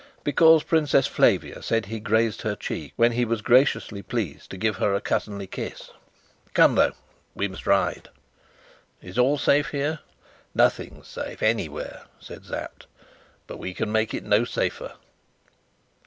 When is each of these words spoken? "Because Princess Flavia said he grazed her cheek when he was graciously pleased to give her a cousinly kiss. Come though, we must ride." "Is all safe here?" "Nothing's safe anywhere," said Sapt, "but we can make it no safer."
"Because 0.23 0.63
Princess 0.63 1.05
Flavia 1.05 1.61
said 1.61 1.85
he 1.85 1.99
grazed 1.99 2.41
her 2.41 2.55
cheek 2.55 2.91
when 2.95 3.11
he 3.11 3.23
was 3.23 3.43
graciously 3.43 4.01
pleased 4.01 4.49
to 4.49 4.57
give 4.57 4.77
her 4.77 4.95
a 4.95 4.99
cousinly 4.99 5.45
kiss. 5.45 5.91
Come 6.55 6.73
though, 6.73 6.93
we 7.35 7.47
must 7.47 7.67
ride." 7.67 8.09
"Is 8.99 9.19
all 9.19 9.37
safe 9.37 9.69
here?" 9.69 9.99
"Nothing's 10.55 11.07
safe 11.07 11.43
anywhere," 11.43 12.05
said 12.19 12.47
Sapt, 12.47 12.87
"but 13.45 13.59
we 13.59 13.75
can 13.75 13.91
make 13.91 14.11
it 14.15 14.23
no 14.23 14.43
safer." 14.43 14.93